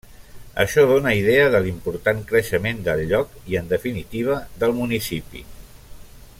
[0.61, 5.49] Això dóna idea de l'important creixement del lloc i, en definitiva, del municipi.